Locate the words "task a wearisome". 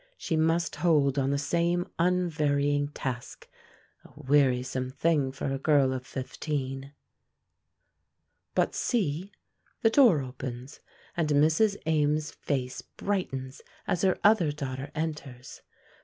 2.87-4.89